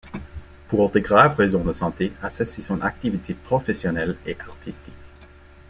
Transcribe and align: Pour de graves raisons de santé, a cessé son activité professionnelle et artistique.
Pour 0.67 0.89
de 0.89 0.97
graves 0.99 1.35
raisons 1.35 1.63
de 1.63 1.73
santé, 1.73 2.11
a 2.23 2.31
cessé 2.31 2.63
son 2.63 2.81
activité 2.81 3.35
professionnelle 3.35 4.17
et 4.25 4.35
artistique. 4.49 4.91